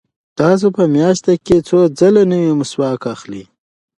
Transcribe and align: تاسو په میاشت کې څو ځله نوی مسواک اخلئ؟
تاسو 0.39 0.67
په 0.77 0.83
میاشت 0.95 1.25
کې 1.45 1.57
څو 1.67 1.79
ځله 1.99 2.23
نوی 2.31 2.51
مسواک 2.59 3.01
اخلئ؟ 3.15 3.43